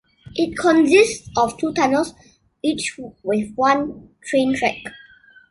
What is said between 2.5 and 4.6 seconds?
each with one train